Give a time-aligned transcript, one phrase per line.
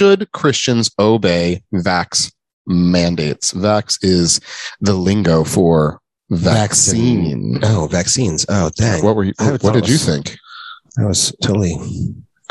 [0.00, 2.32] should Christians obey vax
[2.66, 3.52] mandates?
[3.52, 4.40] Vax is
[4.80, 7.60] the lingo for vaccine.
[7.62, 8.46] Oh, vaccines.
[8.48, 9.04] Oh, dang.
[9.04, 9.34] What were you?
[9.38, 10.38] What, thought did you think?
[10.98, 11.74] I was totally.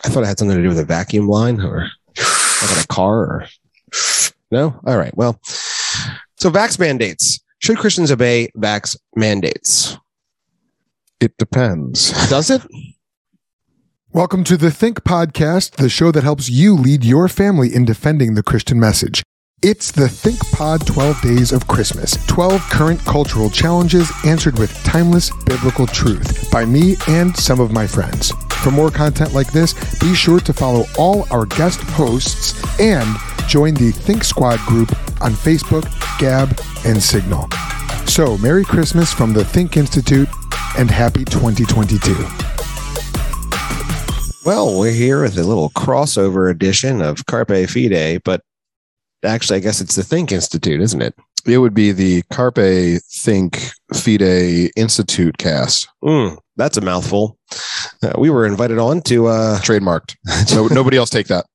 [0.06, 3.18] I thought it had something to do with a vacuum line or like a car
[3.18, 3.46] or.
[4.52, 4.80] No?
[4.86, 5.18] All right.
[5.18, 7.40] Well, so vax mandates.
[7.58, 9.98] Should Christians obey vax mandates?
[11.20, 12.12] It depends.
[12.30, 12.62] Does it?
[14.20, 18.34] Welcome to the Think Podcast, the show that helps you lead your family in defending
[18.34, 19.24] the Christian message.
[19.62, 25.32] It's the Think Pod 12 Days of Christmas, 12 current cultural challenges answered with timeless
[25.46, 28.34] biblical truth by me and some of my friends.
[28.62, 33.16] For more content like this, be sure to follow all our guest hosts and
[33.48, 34.92] join the Think Squad group
[35.22, 35.86] on Facebook,
[36.20, 37.48] Gab, and Signal.
[38.06, 40.28] So, Merry Christmas from the Think Institute
[40.78, 42.49] and Happy 2022.
[44.50, 48.42] Well, we're here with a little crossover edition of Carpe Fide, but
[49.24, 51.14] actually, I guess it's the Think Institute, isn't it?
[51.46, 57.38] It would be the Carpe Think Fide Institute cast, Mm, that's a mouthful.
[58.02, 60.16] Uh, we were invited on to uh, trademarked.
[60.56, 61.46] No, nobody else take that.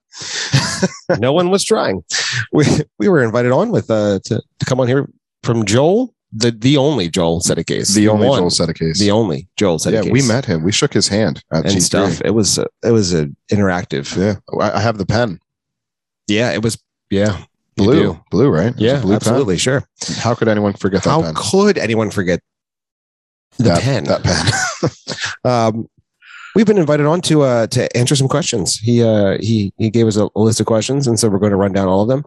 [1.19, 2.05] no one was trying.
[2.53, 2.65] We
[3.01, 5.11] we were invited on with uh to, to come on here
[5.43, 7.95] from Joel, the the only Joel Settecase.
[7.95, 8.99] The only one, Joel Settecase.
[8.99, 10.07] the only Joel said a case.
[10.07, 10.63] yeah, we met him.
[10.65, 11.81] We shook his hand at and G3.
[11.83, 12.21] stuff.
[12.25, 14.17] It was uh, it was a interactive.
[14.17, 15.39] Yeah, I I have the pen.
[16.27, 16.79] Yeah, it was.
[17.11, 17.45] Yeah,
[17.77, 18.69] Blue, blue, right?
[18.73, 19.17] It's a Yeah, blue pen.
[19.17, 19.87] absolutely, sure.
[20.19, 21.35] How could anyone forget that How pen?
[21.37, 22.41] could anyone forget
[23.59, 24.05] the that, pen?
[24.05, 24.91] That pen.
[25.45, 25.89] um,
[26.55, 28.77] we've been invited on to uh, to answer some questions.
[28.79, 31.51] He uh, he he gave us a, a list of questions, and so we're going
[31.53, 32.25] to run down all of them.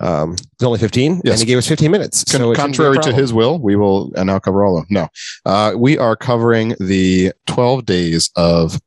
[0.00, 1.34] Um, it's only fifteen, Yes.
[1.34, 2.24] and he gave us fifteen minutes.
[2.24, 4.64] Con- so it shouldn't be a contrary to his will, we will and now cover
[4.64, 4.94] all of them.
[4.94, 5.08] No,
[5.46, 8.80] uh, we are covering the 12 days of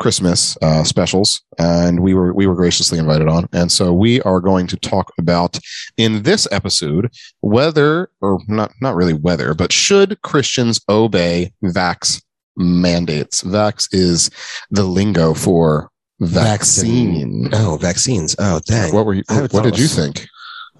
[0.00, 4.40] Christmas uh, specials, and we were we were graciously invited on, and so we are
[4.40, 5.58] going to talk about
[5.96, 12.20] in this episode whether or not not really whether, but should Christians obey vax
[12.56, 13.42] mandates?
[13.42, 14.30] Vax is
[14.70, 17.48] the lingo for vaccine.
[17.52, 18.36] Oh, vaccines.
[18.38, 18.94] Oh, dang.
[18.94, 19.22] What were you?
[19.28, 20.26] I What did it you think?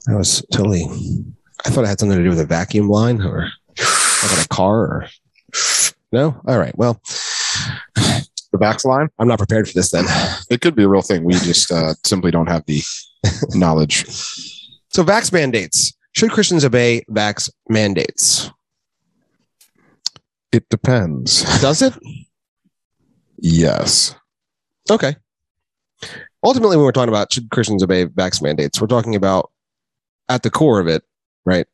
[0.08, 0.84] I was totally.
[1.64, 4.78] I thought it had something to do with a vacuum line or like a car
[4.80, 5.06] or.
[6.12, 6.40] No.
[6.46, 6.76] All right.
[6.76, 7.00] Well,
[7.94, 9.08] The vax line.
[9.18, 10.04] I'm not prepared for this then.
[10.48, 11.24] It could be a real thing.
[11.24, 12.82] We just uh, simply don't have the
[13.50, 14.04] knowledge.
[14.90, 15.92] So, vax mandates.
[16.12, 18.48] Should Christians obey vax mandates?
[20.54, 21.42] It depends.
[21.60, 21.94] Does it?
[23.38, 24.14] Yes.
[24.88, 25.16] Okay.
[26.44, 29.50] Ultimately, when we're talking about should Christians obey vax mandates, we're talking about
[30.28, 31.02] at the core of it,
[31.44, 31.66] right?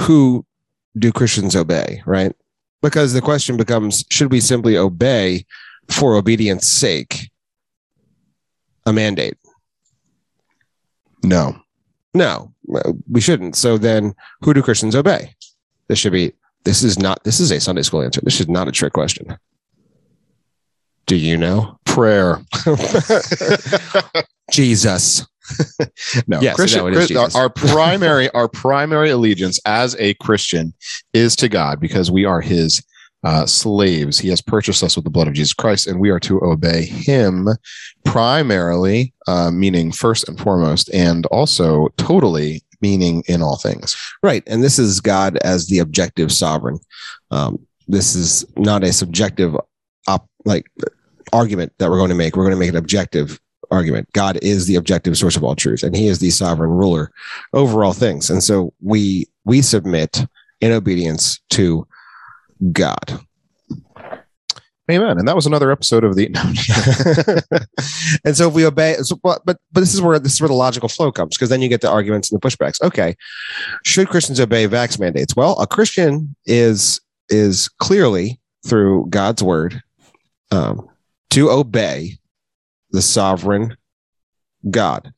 [0.00, 0.44] Who
[0.98, 2.32] do Christians obey, right?
[2.80, 5.46] Because the question becomes should we simply obey
[5.88, 7.30] for obedience sake
[8.84, 9.36] a mandate?
[11.22, 11.56] No.
[12.14, 12.52] No,
[13.08, 13.54] we shouldn't.
[13.54, 15.36] So then who do Christians obey?
[15.86, 16.32] This should be,
[16.64, 18.20] this is not, this is a Sunday school answer.
[18.22, 19.36] This is not a trick question.
[21.06, 21.78] Do you know?
[21.84, 22.40] Prayer.
[24.50, 25.26] Jesus.
[26.26, 26.40] No.
[26.40, 30.72] Yes, Christian, no, it is Chris- our, our primary our primary allegiance as a Christian
[31.12, 32.82] is to God because we are His
[33.24, 34.18] uh, slaves.
[34.18, 36.84] He has purchased us with the blood of Jesus Christ, and we are to obey
[36.86, 37.48] Him
[38.04, 43.96] primarily, uh, meaning first and foremost, and also totally, meaning in all things.
[44.22, 44.42] Right.
[44.46, 46.78] And this is God as the objective sovereign.
[47.30, 49.56] Um, this is not a subjective
[50.06, 50.66] op, like
[51.32, 52.36] argument that we're going to make.
[52.36, 53.40] We're going to make an objective
[53.70, 54.12] argument.
[54.12, 57.10] God is the objective source of all truth, and He is the sovereign ruler
[57.52, 58.30] over all things.
[58.30, 60.24] And so we we submit
[60.60, 61.86] in obedience to
[62.72, 63.20] God.
[64.92, 65.18] Amen.
[65.18, 66.28] And that was another episode of the.
[68.24, 70.48] And so if we obey, so, but but but this is where this is where
[70.48, 72.80] the logical flow comes because then you get the arguments and the pushbacks.
[72.82, 73.16] Okay,
[73.84, 75.34] should Christians obey vax mandates?
[75.34, 79.82] Well, a Christian is is clearly through God's word
[80.50, 80.88] um,
[81.30, 82.18] to obey
[82.90, 83.76] the sovereign
[84.70, 85.12] God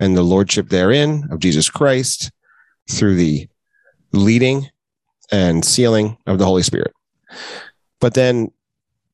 [0.00, 2.30] and the lordship therein of Jesus Christ
[2.90, 3.48] through the
[4.12, 4.68] leading
[5.30, 6.92] and sealing of the Holy Spirit.
[8.00, 8.50] But then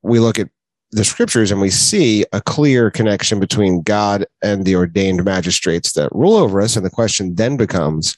[0.05, 0.49] we look at
[0.93, 6.13] the scriptures and we see a clear connection between God and the ordained magistrates that
[6.13, 6.77] rule over us.
[6.77, 8.17] And the question then becomes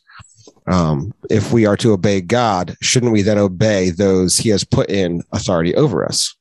[0.66, 4.90] um, if we are to obey God, shouldn't we then obey those he has put
[4.90, 6.34] in authority over us?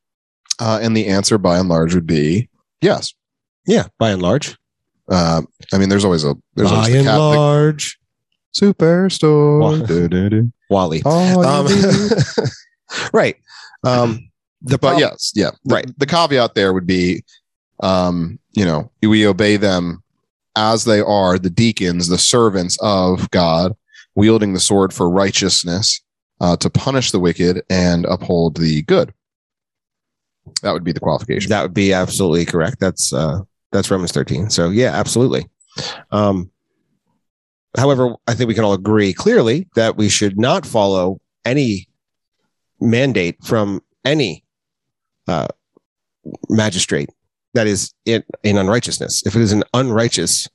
[0.59, 2.49] uh, and the answer, by and large, would be
[2.81, 3.13] yes.
[3.67, 4.57] Yeah, by and large.
[5.09, 5.41] Uh,
[5.73, 7.99] I mean, there's always a there's by always the and cat, the large.
[8.55, 9.61] superstore.
[10.69, 11.01] Wally.
[11.05, 11.67] All Um,
[13.13, 13.35] right.
[13.83, 14.29] Um,
[14.65, 15.99] the but prob- yes, yeah, the, Right.
[15.99, 17.23] The caveat there would be,
[17.81, 20.03] um, you know, we obey them
[20.55, 23.75] as they are the deacons, the servants of God,
[24.15, 26.01] wielding the sword for righteousness
[26.41, 29.13] uh, to punish the wicked and uphold the good.
[30.61, 31.49] That would be the qualification.
[31.49, 32.79] That would be absolutely correct.
[32.79, 33.41] That's uh,
[33.71, 34.49] that's Romans 13.
[34.49, 35.47] So yeah, absolutely.
[36.11, 36.49] Um,
[37.77, 41.87] however, I think we can all agree clearly that we should not follow any
[42.79, 44.44] mandate from any
[45.27, 45.47] uh,
[46.49, 47.09] magistrate
[47.53, 49.25] that is in, in unrighteousness.
[49.25, 50.47] If it is an unrighteous,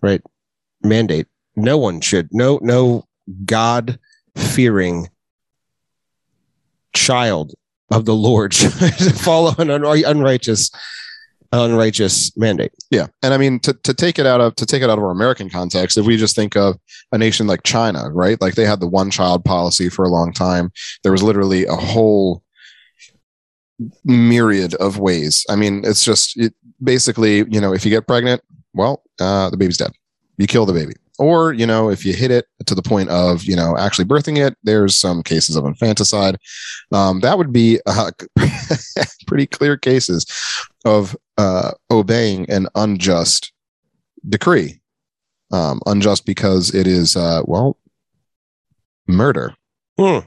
[0.00, 0.20] right,
[0.82, 1.26] mandate,
[1.56, 3.04] no one should, no, no
[3.44, 3.98] God
[4.36, 5.08] fearing
[6.94, 7.52] child
[7.90, 10.70] of the Lord should follow an unri- unrighteous,
[11.52, 12.72] unrighteous mandate.
[12.90, 15.04] Yeah, and I mean to, to take it out of to take it out of
[15.04, 16.78] our American context, if we just think of
[17.12, 18.40] a nation like China, right?
[18.40, 20.72] Like they had the one child policy for a long time.
[21.02, 22.42] There was literally a whole
[24.04, 25.46] myriad of ways.
[25.48, 28.42] I mean, it's just it, basically, you know, if you get pregnant,
[28.74, 29.92] well, uh, the baby's dead.
[30.38, 30.94] You kill the baby.
[31.18, 34.44] Or, you know, if you hit it to the point of, you know, actually birthing
[34.44, 36.38] it, there's some cases of infanticide.
[36.90, 38.10] Um, that would be uh,
[39.26, 40.26] pretty clear cases
[40.84, 43.52] of uh, obeying an unjust
[44.28, 44.80] decree.
[45.52, 47.76] Um, unjust because it is, uh, well,
[49.06, 49.54] murder.
[49.98, 50.20] Hmm.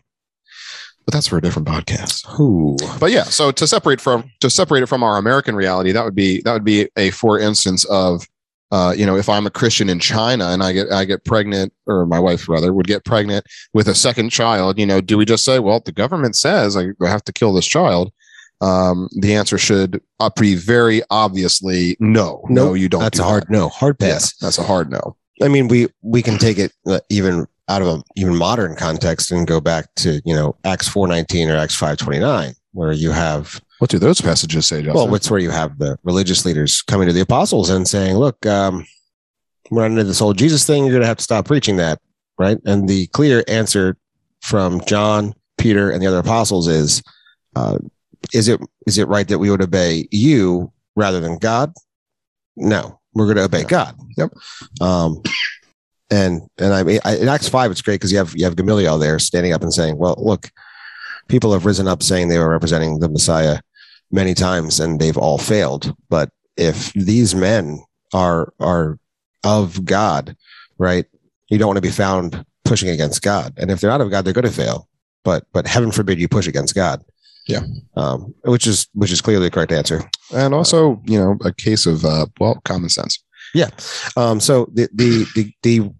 [1.05, 2.75] But that's for a different podcast Ooh.
[2.99, 6.15] but yeah so to separate from to separate it from our american reality that would
[6.15, 8.27] be that would be a for instance of
[8.71, 11.71] uh, you know if i'm a christian in china and i get i get pregnant
[11.85, 15.25] or my wife rather would get pregnant with a second child you know do we
[15.25, 18.11] just say well the government says i have to kill this child
[18.61, 23.27] um, the answer should uh, be very obviously no no you don't That's do a
[23.27, 23.51] hard that.
[23.51, 24.35] no, hard Yeah, pass.
[24.37, 27.87] that's a hard no I mean, we we can take it uh, even out of
[27.87, 31.75] a even modern context and go back to you know Acts four nineteen or Acts
[31.75, 34.93] five twenty nine, where you have what do those passages say Justin?
[34.93, 38.45] well, it's where you have the religious leaders coming to the apostles and saying, "Look,
[38.45, 38.85] um,
[39.69, 40.83] we're not into this whole Jesus thing.
[40.83, 41.99] You're going to have to stop preaching that,
[42.37, 43.97] right?" And the clear answer
[44.41, 47.03] from John, Peter, and the other apostles is,
[47.55, 47.79] uh,
[48.33, 51.73] "Is it is it right that we would obey you rather than God?
[52.55, 53.63] No, we're going to obey.
[53.63, 54.31] God." Yep.
[54.79, 55.21] Um,
[56.09, 58.55] and and I mean, I, in Acts five, it's great because you have you have
[58.55, 60.51] Gamaliel there standing up and saying, "Well, look,
[61.27, 63.59] people have risen up saying they were representing the Messiah
[64.11, 65.95] many times, and they've all failed.
[66.09, 68.99] But if these men are are
[69.43, 70.35] of God,
[70.77, 71.05] right?
[71.49, 74.25] You don't want to be found pushing against God, and if they're out of God,
[74.25, 74.87] they're going to fail.
[75.23, 77.03] But but heaven forbid you push against God.
[77.47, 77.61] Yeah.
[77.95, 80.09] um, which is which is clearly the correct answer.
[80.33, 83.23] and also you know a case of uh, well common sense
[84.15, 85.91] Um, so the, the the the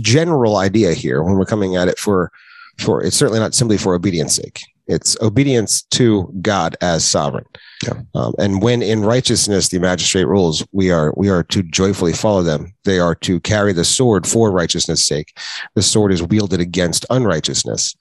[0.00, 2.30] general idea here, when we're coming at it for
[2.78, 4.60] for it's certainly not simply for obedience sake.
[4.86, 7.46] It's obedience to God as sovereign.
[7.84, 8.02] Yeah.
[8.14, 12.42] Um, and when in righteousness the magistrate rules, we are we are to joyfully follow
[12.42, 12.72] them.
[12.84, 15.36] They are to carry the sword for righteousness' sake.
[15.74, 17.96] The sword is wielded against unrighteousness,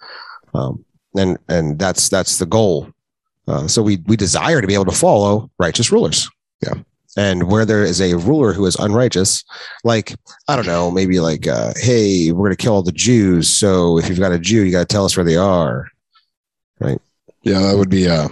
[0.54, 0.86] um,
[1.18, 2.92] and and that's that's the goal.
[3.48, 6.30] Uh, so we we desire to be able to follow righteous rulers.
[6.62, 6.75] Yeah.
[7.17, 9.44] And where there is a ruler who is unrighteous,
[9.85, 10.13] like
[10.50, 13.47] I don't know, maybe like, uh, hey, we're gonna kill all the Jews.
[13.47, 15.88] So if you've got a Jew, you got to tell us where they are.
[16.79, 17.00] Right.
[17.44, 18.27] Yeah that would be uh,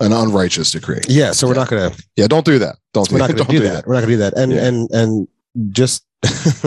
[0.00, 1.32] an unrighteous decree Yeah.
[1.32, 1.60] So we're Yeah.
[1.60, 3.86] not gonna yeah don't do that don't do we're not that gonna don't do that.
[3.86, 4.34] We're not gonna do that.
[4.36, 4.66] And Yeah.
[4.66, 5.28] and and
[5.70, 6.04] just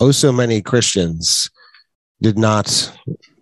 [0.00, 1.50] oh, so many Christians
[2.22, 2.92] did not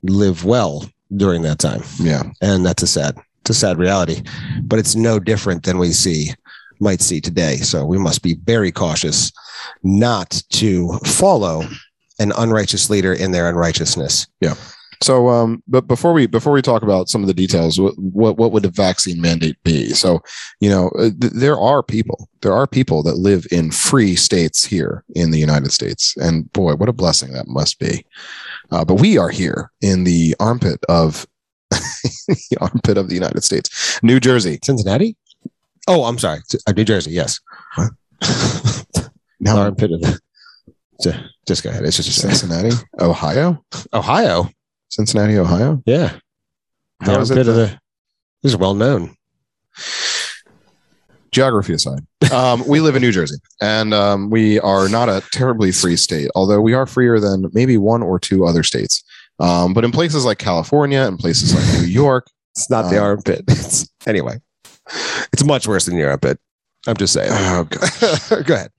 [0.03, 0.85] live well
[1.17, 1.83] during that time.
[1.99, 4.21] yeah and that's a sad it's a sad reality
[4.65, 6.31] but it's no different than we see
[6.81, 9.33] might see today so we must be very cautious
[9.83, 11.63] not to follow
[12.19, 14.55] an unrighteous leader in their unrighteousness Yeah.
[15.03, 18.37] So, um, but before we before we talk about some of the details, what what,
[18.37, 19.91] what would a vaccine mandate be?
[19.91, 20.21] So,
[20.61, 24.65] you know, uh, th- there are people, there are people that live in free states
[24.65, 28.05] here in the United States, and boy, what a blessing that must be.
[28.73, 31.27] Uh, but we are here in the armpit of
[31.71, 34.59] the armpit of the United States, New Jersey.
[34.65, 35.17] cincinnati
[35.89, 36.41] oh i'm sorry.
[36.67, 37.41] Uh, new jersey yes.
[39.41, 41.85] Now, the just go ahead.
[41.85, 44.51] It's just Cincinnati, Ohio, ohio?
[44.89, 45.81] Cincinnati, Ohio.
[45.87, 46.19] yeah.
[47.01, 47.79] How is it armpit of the-
[48.43, 49.15] this is well known.
[51.31, 52.01] Geography aside,
[52.33, 56.31] um, we live in New Jersey, and um, we are not a terribly free state,
[56.35, 59.05] although we are freer than maybe one or two other states.
[59.39, 62.27] Um, but in places like California and places like New York,
[62.57, 63.45] it's not the Um, armpit.
[63.49, 64.39] It's, anyway
[65.33, 66.39] it's much worse than Europe, but
[66.87, 67.31] i'm just saying.
[67.33, 67.65] Oh
[68.45, 68.71] go ahead.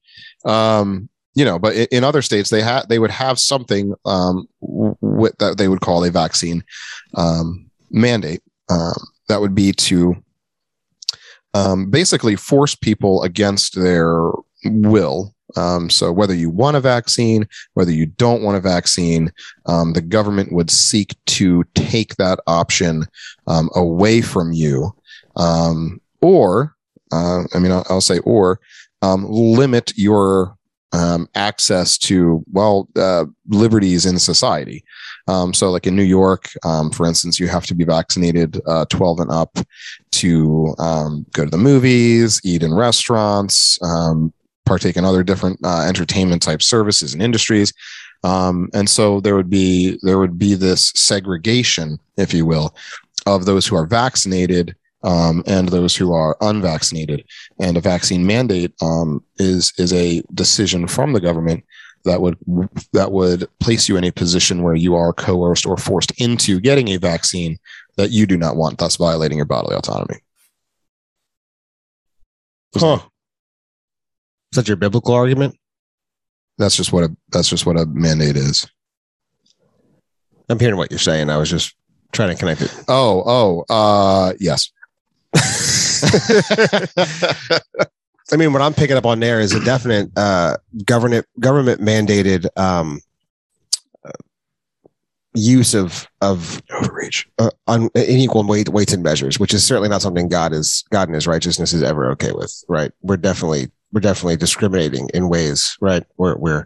[0.45, 5.55] Um, you know, but in other states they had they would have something um, that
[5.57, 6.63] they would call a vaccine
[7.15, 8.41] um, mandate.
[8.69, 8.95] Um,
[9.27, 10.15] that would be to
[11.53, 14.31] um, basically force people against their
[14.65, 15.33] will.
[15.55, 19.31] Um, so whether you want a vaccine, whether you don't want a vaccine,
[19.65, 23.05] um, the government would seek to take that option
[23.75, 24.93] away from you,
[25.39, 26.75] um, or
[27.11, 28.59] uh, I mean, I'll, I'll say or
[29.01, 30.55] um, limit your
[30.91, 34.83] um, access to well uh, liberties in society.
[35.27, 38.85] Um, so, like in New York, um, for instance, you have to be vaccinated uh,
[38.85, 39.57] 12 and up
[40.11, 44.33] to um, go to the movies, eat in restaurants, um,
[44.65, 47.73] partake in other different uh, entertainment type services and industries.
[48.23, 52.75] Um, and so there would be there would be this segregation, if you will,
[53.25, 57.25] of those who are vaccinated um, and those who are unvaccinated.
[57.59, 61.63] And a vaccine mandate um, is is a decision from the government
[62.05, 62.37] that would
[62.93, 66.89] that would place you in a position where you are coerced or forced into getting
[66.89, 67.57] a vaccine
[67.97, 70.19] that you do not want, thus violating your bodily autonomy.
[72.75, 72.99] Huh.
[74.51, 75.55] Is that your biblical argument?
[76.57, 78.67] That's just what a that's just what a mandate is.
[80.49, 81.29] I'm hearing what you're saying.
[81.29, 81.75] I was just
[82.11, 82.75] trying to connect it.
[82.87, 84.71] Oh, oh, uh, yes.
[88.31, 92.47] I mean, what I'm picking up on there is a definite uh, government government mandated
[92.57, 93.01] um,
[94.05, 94.11] uh,
[95.33, 97.27] use of of Overreach.
[97.39, 101.07] uh, un, unequal weight, weights and measures, which is certainly not something God is God
[101.07, 102.63] in His righteousness is ever okay with.
[102.67, 102.91] Right?
[103.01, 105.75] We're definitely we're definitely discriminating in ways.
[105.81, 106.03] Right?
[106.17, 106.65] We're we're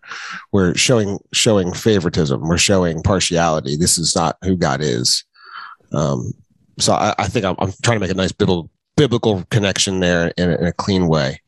[0.52, 2.42] we're showing showing favoritism.
[2.42, 3.78] We're showing partiality.
[3.78, 5.24] This is not who God is.
[5.94, 6.34] Um,
[6.80, 10.32] so I, I think I'm, I'm trying to make a nice biblical biblical connection there
[10.38, 11.42] in, a- in a clean way.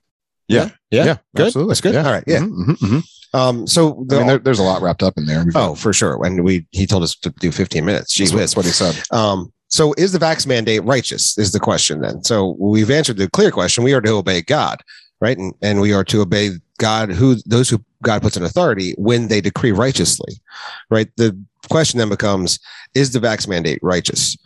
[0.48, 0.70] Yeah.
[0.92, 1.46] yeah, Yeah, good.
[1.48, 1.72] absolutely.
[1.72, 1.94] That's good.
[1.96, 2.06] Yeah.
[2.06, 2.40] All right, yeah.
[2.40, 3.04] Mhm, mhm, mhm.
[3.34, 5.44] Um, so the, I mean, there, there's a lot wrapped up in there.
[5.44, 6.24] We've oh, for sure.
[6.26, 8.18] And we he told us to do 15 minutes.
[8.20, 8.98] What, that's what he said.
[9.12, 11.38] Um, so is the vax mandate righteous?
[11.38, 12.24] Is the question then.
[12.24, 13.84] So we've answered the clear question.
[13.84, 14.82] We are to obey God,
[15.20, 15.38] right?
[15.38, 19.28] And and we are to obey God who those who God puts in authority when
[19.28, 20.36] they decree righteously.
[20.90, 21.10] Right?
[21.18, 21.38] The
[21.70, 22.60] question then becomes,
[22.94, 24.38] is the vax mandate righteous?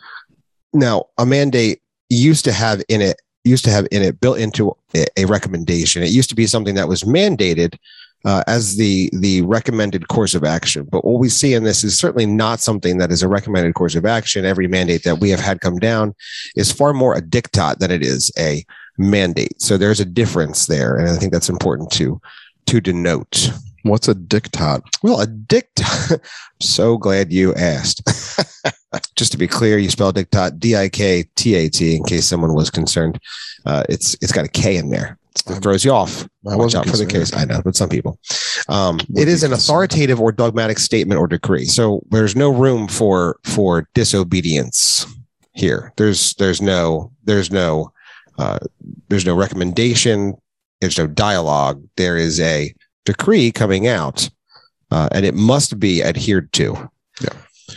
[0.72, 4.76] Now, a mandate used to have in it used to have in it built into
[5.16, 6.02] a, recommendation.
[6.02, 7.76] It used to be something that was mandated
[8.24, 10.86] uh, as the the recommended course of action.
[10.90, 13.94] But what we see in this is certainly not something that is a recommended course
[13.94, 14.44] of action.
[14.44, 16.14] Every mandate that we have had come down
[16.54, 18.64] is far more a diktat than it is a
[18.98, 19.60] mandate.
[19.62, 22.20] So there's a difference there, and I think that's important to
[22.66, 23.50] to denote.
[23.82, 24.82] What's a diktat?
[25.02, 26.20] Well, a diktat.
[26.60, 28.02] so glad you asked.
[29.16, 32.26] Just to be clear, you spell diktat D I K T A T in case
[32.26, 33.18] someone was concerned.
[33.64, 35.18] Uh, it's it's got a K in there.
[35.48, 36.28] It throws you off.
[36.48, 37.34] I Watch out for the case.
[37.34, 38.18] I know, but some people.
[38.68, 41.66] Um, it is an authoritative or dogmatic statement or decree.
[41.66, 45.06] So there's no room for for disobedience
[45.52, 45.92] here.
[45.96, 47.92] There's there's no there's no
[48.38, 48.58] uh,
[49.08, 50.34] there's no recommendation.
[50.80, 51.82] There's no dialogue.
[51.96, 54.28] There is a decree coming out,
[54.90, 56.90] uh, and it must be adhered to.
[57.20, 57.36] Yeah.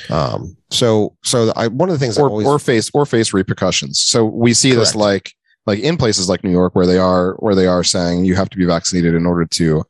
[0.10, 0.58] Um.
[0.72, 4.02] So so I, one of the things or, always or face or face repercussions.
[4.02, 5.34] So we see this like
[5.66, 8.50] like in places like New York where they are where they are saying you have
[8.50, 9.84] to be vaccinated in order to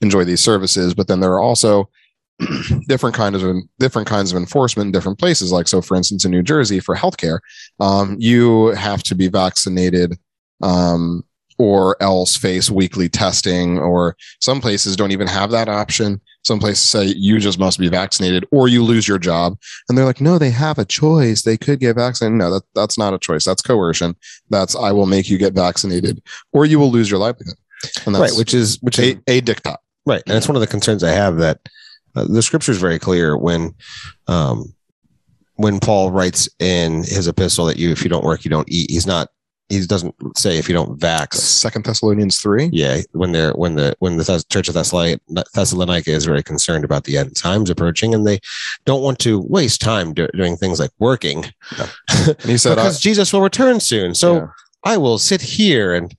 [0.00, 1.88] enjoy these services, but then there are also
[2.88, 5.52] different kinds of different kinds of enforcement in different places.
[5.52, 7.40] Like so, for instance, in New Jersey for healthcare,
[7.78, 10.18] um, you have to be vaccinated.
[10.62, 11.24] Um,
[11.60, 16.20] or else face weekly testing, or some places don't even have that option.
[16.42, 19.58] Some places say you just must be vaccinated or you lose your job.
[19.88, 21.42] And they're like, no, they have a choice.
[21.42, 22.38] They could get vaccinated.
[22.38, 23.44] No, that, that's not a choice.
[23.44, 24.16] That's coercion.
[24.48, 27.56] That's I will make you get vaccinated or you will lose your livelihood.
[28.06, 29.76] And that's right, which is which is a, a diktat.
[30.06, 31.60] Right, and it's one of the concerns I have that
[32.16, 33.74] uh, the scripture is very clear when,
[34.26, 34.74] um,
[35.56, 38.90] when Paul writes in his epistle that you if you don't work you don't eat.
[38.90, 39.28] He's not.
[39.70, 41.34] He doesn't say if you don't vax.
[41.34, 42.68] Second Thessalonians three.
[42.72, 45.22] Yeah, when they're when the when the Church of Thessalonica,
[45.54, 48.40] Thessalonica is very concerned about the end times approaching, and they
[48.84, 51.44] don't want to waste time do, doing things like working,
[52.08, 54.14] And he said, because Jesus will return soon.
[54.14, 54.46] So Yeah.
[54.84, 56.14] I will sit here and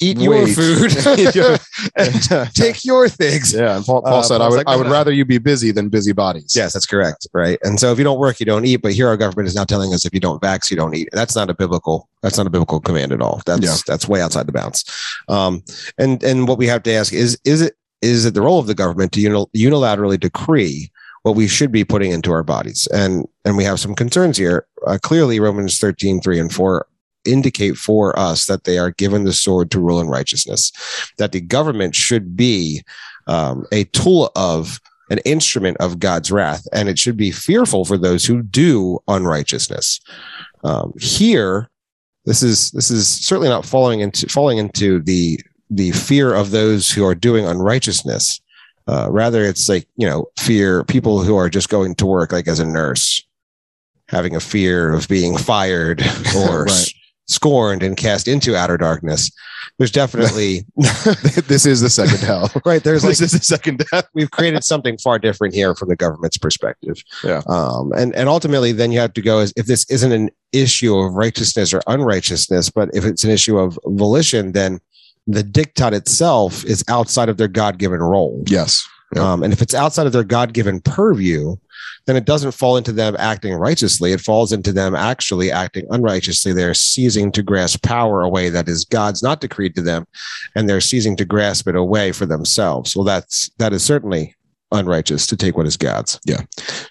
[0.00, 0.54] eat your Wait.
[0.54, 0.92] food
[1.96, 3.52] and uh, take your things.
[3.54, 3.76] yeah.
[3.76, 4.92] And Paul, Paul Uh, said, I would, like, I would no.
[4.92, 6.52] rather you be busy than busy bodies.
[6.56, 7.26] Yes, that's correct.
[7.32, 7.58] Right.
[7.62, 8.76] And so if you don't work, you don't eat.
[8.82, 11.08] But here our government is now telling us if you don't vax, you don't eat.
[11.12, 13.42] That's not a biblical, that's not a biblical command at all.
[13.46, 13.76] That's Yeah.
[13.86, 14.84] that's way outside the bounds.
[15.28, 15.62] Um,
[15.98, 18.66] and and what we have to ask is, is it is it the role of
[18.66, 20.90] the government to unil- unilaterally decree
[21.22, 22.86] what we should be putting into our bodies?
[22.92, 24.66] And and we have some concerns here.
[24.86, 26.86] Uh, clearly, Romans 13, 3 and 4
[27.26, 30.72] indicate for us that they are given the sword to rule in righteousness,
[31.18, 32.82] that the government should be
[33.26, 34.80] um, a tool of
[35.10, 40.00] an instrument of God's wrath, and it should be fearful for those who do unrighteousness.
[40.64, 41.70] Um, here,
[42.24, 45.38] this is this is certainly not falling into falling into the
[45.70, 48.40] the fear of those who are doing unrighteousness.
[48.88, 52.48] Uh, rather, it's like you know, fear people who are just going to work, like
[52.48, 53.24] as a nurse,
[54.08, 56.02] having a fear of being fired
[56.36, 56.92] or Right.
[57.28, 59.30] Scorned and cast into outer darkness.
[59.78, 62.50] There's definitely this is the second hell.
[62.64, 62.82] right.
[62.82, 64.08] There's like this is the second death.
[64.14, 66.96] we've created something far different here from the government's perspective.
[67.24, 67.42] Yeah.
[67.46, 70.96] Um, and, and ultimately, then you have to go as if this isn't an issue
[70.96, 74.80] of righteousness or unrighteousness, but if it's an issue of volition, then
[75.26, 78.42] the diktat itself is outside of their God given role.
[78.46, 78.88] Yes.
[79.20, 81.56] Um, and if it's outside of their God given purview,
[82.06, 84.12] then it doesn't fall into them acting righteously.
[84.12, 86.52] It falls into them actually acting unrighteously.
[86.52, 90.06] They're seizing to grasp power away that is God's not decreed to them,
[90.54, 92.96] and they're seizing to grasp it away for themselves.
[92.96, 94.34] Well, that's that is certainly
[94.72, 96.20] unrighteous to take what is God's.
[96.24, 96.42] Yeah,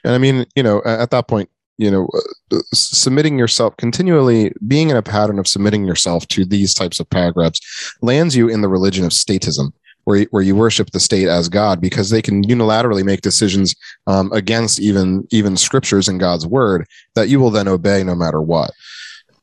[0.04, 2.08] and I mean, you know, at that point, you know,
[2.52, 7.10] uh, submitting yourself continually, being in a pattern of submitting yourself to these types of
[7.10, 7.60] paragraphs
[8.02, 9.72] lands you in the religion of statism.
[10.06, 13.76] Where, you- where you worship the state as God because they can unilaterally make decisions
[14.08, 16.86] um, against even even scriptures in God's word
[17.16, 18.72] that you will then obey no matter what.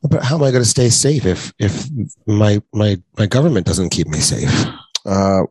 [0.09, 1.87] But how am I going to stay safe if if
[2.27, 4.49] my my my government doesn't keep me safe?
[5.05, 5.43] Uh,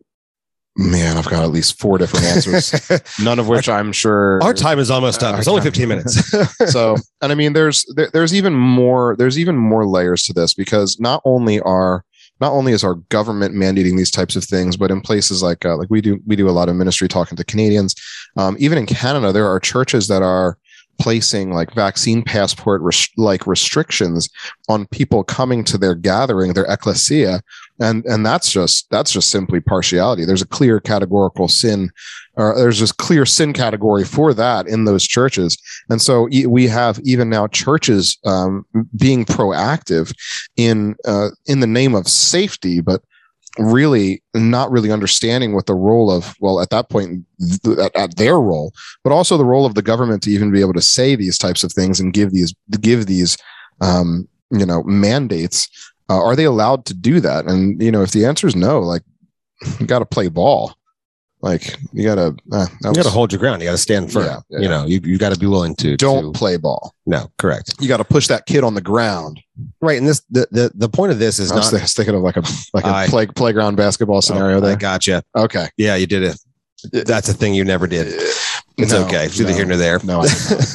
[0.77, 2.73] man, I've got at least four different answers,
[3.23, 5.39] none of which I'm sure Our time is almost up.
[5.39, 6.31] It's only 15 minutes.
[6.73, 10.55] so and i mean there's there, there's even more there's even more layers to this
[10.55, 12.05] because not only are
[12.43, 15.77] not only is our government mandating these types of things but in places like uh,
[15.77, 17.95] like we do we do a lot of ministry talking to canadians.
[18.37, 20.59] Um, even in canada there are churches that are
[20.99, 24.29] placing like vaccine passport res- like restrictions
[24.69, 27.41] on people coming to their gathering their ecclesia
[27.83, 31.91] and and that's just that's just simply partiality there's a clear categorical sin
[32.35, 35.59] or there's this clear sin category for that in those churches
[35.91, 38.65] and so we have even now churches um,
[38.97, 40.15] being proactive
[40.57, 43.03] in uh, in the name of safety, but
[43.59, 47.25] really not really understanding what the role of well at that point
[47.65, 48.73] th- at, at their role,
[49.05, 51.63] but also the role of the government to even be able to say these types
[51.63, 53.37] of things and give these give these
[53.81, 55.69] um, you know mandates.
[56.11, 57.47] Uh, are they allowed to do that?
[57.47, 59.03] And you know, if the answer is no, like
[59.81, 60.75] you got to play ball.
[61.41, 63.63] Like you got to, uh, you got to hold your ground.
[63.63, 64.27] You got to stand firm.
[64.27, 64.59] Yeah, yeah.
[64.61, 66.95] You know, you, you got to be willing to don't to- play ball.
[67.05, 67.75] no, correct.
[67.81, 69.41] You got to push that kid on the ground.
[69.81, 69.99] Right.
[69.99, 71.79] And this the the, the point of this is I was not.
[71.81, 74.77] th- thinking of like a like a I- play, playground basketball scenario Oh, I there.
[74.77, 75.25] gotcha.
[75.37, 76.39] Okay, Yeah, you did it.
[77.07, 78.07] That's a thing you never did.
[78.79, 79.27] It's No, okay.
[79.27, 79.99] It's neither no, here nor there.
[80.05, 80.29] No, I.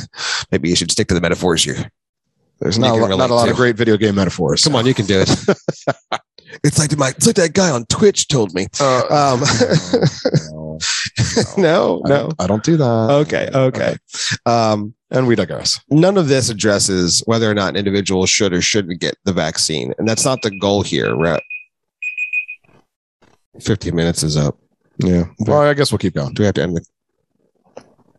[0.52, 1.90] Maybe you should stick to the metaphors here.
[2.60, 3.52] There's not a, lot- not a lot to.
[3.52, 4.64] of great video game metaphors.
[4.64, 5.30] Come on, you can do it.
[6.64, 8.68] it's like my it's like that guy on Twitch told me.
[8.80, 9.42] Uh, Um,
[11.58, 12.18] no, no, I no.
[12.24, 13.08] don't, I don't do that.
[13.26, 13.98] Okay, okay.
[14.46, 15.80] Um, And we digress.
[15.90, 19.94] none of this addresses whether or not an individual should or shouldn't get the vaccine,
[19.98, 21.16] and that's not the goal here.
[21.16, 21.40] We're
[23.62, 24.58] 15 minutes is up.
[25.00, 25.26] Yeah.
[25.40, 26.34] Well, I guess we'll keep going.
[26.34, 26.86] Do we have to end the?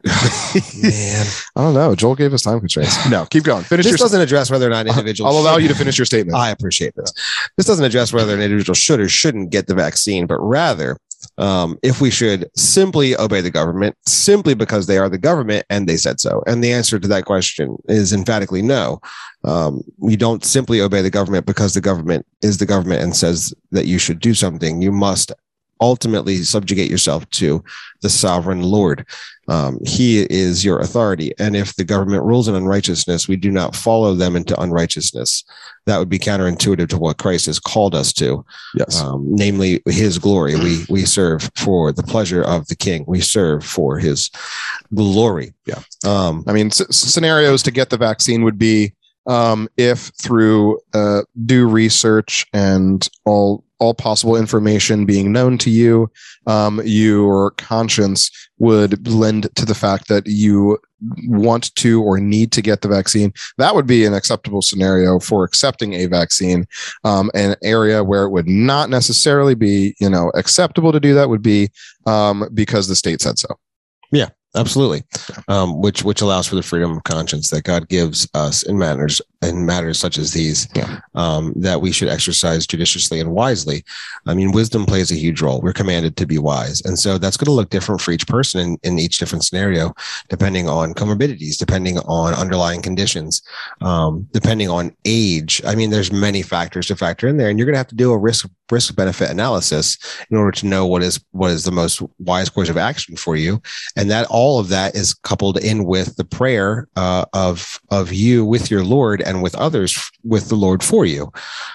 [0.05, 1.95] Man, I don't know.
[1.95, 2.97] Joel gave us time constraints.
[3.11, 3.65] No, keep going.
[3.65, 3.99] Finish this your.
[3.99, 5.31] doesn't address whether or not an individual.
[5.31, 6.37] I'll allow you to finish your statement.
[6.37, 7.13] I appreciate this.
[7.57, 10.99] This doesn't address whether an individual should or shouldn't get the vaccine, but rather
[11.39, 15.89] um, if we should simply obey the government simply because they are the government and
[15.89, 16.43] they said so.
[16.47, 19.01] And the answer to that question is emphatically no.
[19.45, 23.55] Um, you don't simply obey the government because the government is the government and says
[23.71, 24.83] that you should do something.
[24.83, 25.33] You must
[25.81, 27.62] ultimately subjugate yourself to
[28.03, 29.07] the sovereign Lord.
[29.49, 31.33] Um, he is your authority.
[31.38, 35.43] And if the government rules in unrighteousness, we do not follow them into unrighteousness.
[35.87, 39.01] That would be counterintuitive to what Christ has called us to, yes.
[39.01, 40.55] um, namely his glory.
[40.55, 43.05] We, we serve for the pleasure of the king.
[43.09, 44.31] We serve for his
[44.95, 45.55] glory.
[45.64, 45.81] Yeah.
[46.07, 48.93] Um, I mean, s- scenarios to get the vaccine would be
[49.27, 56.11] um, if through uh, due research and all all possible information being known to you,
[56.47, 60.79] um, your conscience would lend to the fact that you
[61.27, 63.33] want to or need to get the vaccine.
[63.57, 66.67] That would be an acceptable scenario for accepting a vaccine.
[67.05, 71.29] Um, an area where it would not necessarily be, you know, acceptable to do that
[71.29, 71.71] would be
[72.07, 73.49] um, because the state said so.
[74.57, 75.03] Absolutely.
[75.49, 79.21] Um, which which allows for the freedom of conscience that god gives us in matters
[79.43, 81.01] in matters such as these Yeah.
[81.15, 83.85] um, that we should exercise judiciously and wisely.
[84.27, 85.61] I mean wisdom plays a huge role.
[85.61, 86.83] We're commanded to be wise.
[86.85, 89.95] And so that's going to look different for each person in, in each different scenario
[90.29, 93.43] depending on comorbidities depending on underlying conditions
[93.81, 95.63] um, depending on age.
[95.67, 97.95] I mean there's many factors to factor in there and you're going to have to
[97.95, 99.99] do a risk risk benefit analysis
[100.31, 103.37] in order to know what is what is the most wise course of action for
[103.37, 103.61] you
[103.97, 108.45] and that all of that is coupled in with the prayer uh, of of you
[108.45, 111.33] with your Lord and with others with the Lord for you.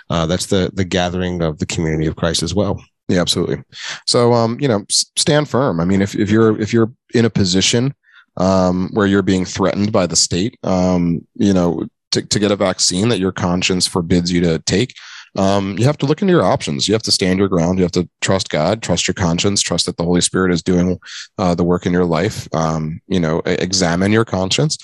[0.10, 2.84] Uh, that's the the gathering of the community of Christ as well.
[3.10, 3.64] Yeah, absolutely.
[4.08, 5.80] So, um, you know, stand firm.
[5.80, 7.94] I mean, if, if you're if you're in a position
[8.38, 12.56] um, where you're being threatened by the state, um, you know, to, to get a
[12.56, 14.94] vaccine that your conscience forbids you to take,
[15.36, 16.88] um, you have to look into your options.
[16.88, 17.80] You have to stand your ground.
[17.80, 21.00] You have to trust God, trust your conscience, trust that the Holy Spirit is doing
[21.38, 22.48] uh, the work in your life.
[22.54, 24.78] Um, you know, examine your conscience.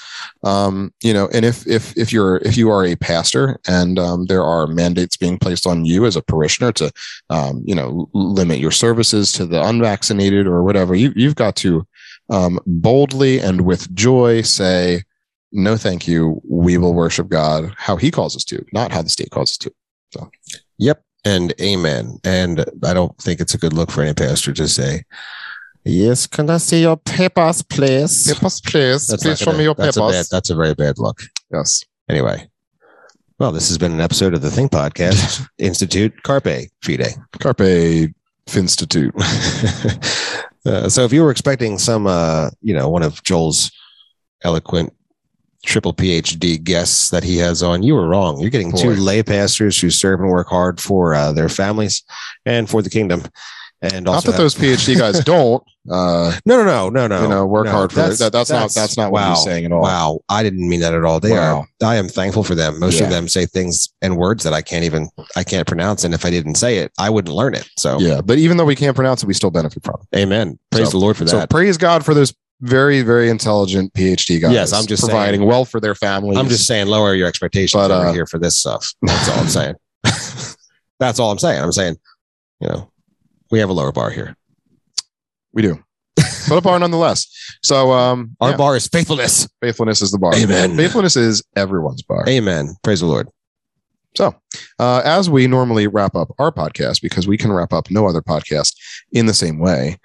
[0.43, 4.25] Um, you know, and if if if you're if you are a pastor and um,
[4.25, 6.91] there are mandates being placed on you as a parishioner to
[7.29, 10.95] um, you know, limit your services to the unvaccinated or whatever.
[10.95, 11.85] You, you've got to
[12.29, 15.03] um, boldly and with joy say,
[15.51, 16.41] no, thank you.
[16.47, 19.57] We will worship God how he calls us to, not how the state calls us
[19.59, 19.73] to.
[20.77, 21.03] Yep.
[21.25, 22.19] And amen.
[22.23, 25.03] And I don't think it's a good look for any pastor to say,
[25.85, 28.31] Yes, can I see your papers, please?
[28.31, 29.07] Papers, please.
[29.07, 30.15] That's please show me your that's papers.
[30.15, 31.19] A bad, that's a very bad look.
[31.51, 31.83] yes.
[32.09, 32.49] Anyway.
[33.39, 37.15] Well, this has been an episode of the Think Podcast Institute Carpe Fide.
[37.39, 38.13] Carpe
[38.47, 39.15] Finstitute.
[40.65, 43.71] uh, so if you were expecting some, uh, you know, one of Joel's
[44.43, 44.93] eloquent
[45.65, 48.39] triple PhD guests that he has on, you were wrong.
[48.39, 52.03] You're getting two lay pastors who serve and work hard for uh, their families
[52.45, 53.23] and for the kingdom.
[53.81, 57.21] And Not that those PhD guys don't, uh, no, no, no, no, no.
[57.21, 58.31] you know, work no, hard for that.
[58.31, 59.81] That's not, that's not what wow, he's saying at all.
[59.81, 61.21] Wow, I didn't mean that at all.
[61.21, 61.65] They Wow.
[61.81, 61.87] are.
[61.87, 62.77] I am thankful for them.
[62.79, 66.13] Most of them say things and words that I can't even I can't pronounce, and
[66.13, 67.69] if I didn't say it, I wouldn't learn it.
[67.77, 68.19] So, Yeah.
[68.19, 70.19] But even though we can't pronounce it, we still benefit from it.
[70.19, 70.59] Amen.
[70.71, 71.29] Praise So- the Lord for that.
[71.29, 74.51] So praise God for those very, very intelligent PhD guys.
[74.51, 75.47] Yes, I'm just providing saying.
[75.49, 76.37] well for their families.
[76.37, 78.93] I'm just saying, lower your expectations But, over uh, here for this stuff.
[79.01, 79.75] That's all I'm saying.
[80.99, 81.61] That's all I'm saying.
[81.63, 81.95] I'm saying,
[82.59, 82.91] you know,
[83.51, 84.35] we have a lower bar here.
[85.53, 85.81] we do.
[86.49, 87.27] but a bar nonetheless.
[87.63, 89.47] So um Our yeah, bar is faithfulness.
[89.61, 90.35] faithfulness is the bar.
[90.35, 90.75] Amen.
[90.75, 92.27] Faithfulness is everyone's bar.
[92.27, 92.75] Amen.
[92.83, 93.29] Praise the Lord.
[94.17, 94.35] So,
[94.79, 98.21] uh, as we normally wrap up our podcast, because we can wrap up no other
[98.21, 98.75] podcast
[99.11, 99.97] in the same way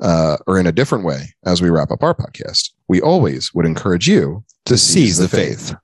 [0.00, 3.66] uh, or in a different way as we wrap up our podcast, we always would
[3.66, 5.74] encourage you To seize the faith.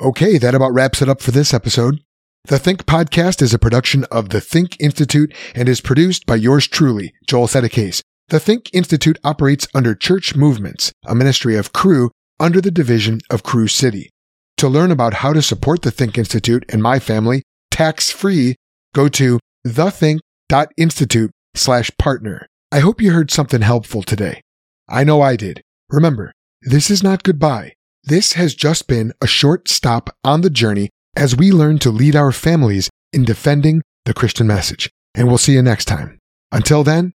[0.00, 2.00] Okay, that about wraps it up for this episode.
[2.44, 6.68] The Think Podcast is a production of the Think Institute and is produced by yours
[6.68, 8.02] truly, Joel Settecase.
[8.28, 13.42] The Think Institute operates under Church Movements, a ministry of Cru under the division of
[13.42, 14.10] Cru City.
[14.58, 18.54] To learn about how to support the Think Institute and my family tax free,
[18.94, 22.46] go to thethink.institute slash partner.
[22.72, 24.42] I hope you heard something helpful today.
[24.88, 25.62] I know I did.
[25.88, 27.74] Remember, this is not goodbye.
[28.02, 32.16] This has just been a short stop on the journey as we learn to lead
[32.16, 34.90] our families in defending the Christian message.
[35.14, 36.18] And we'll see you next time.
[36.50, 37.12] Until then,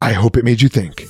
[0.00, 1.06] I hope it made you think.